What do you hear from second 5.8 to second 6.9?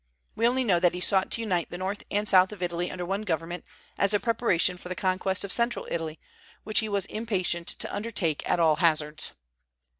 Italy, which he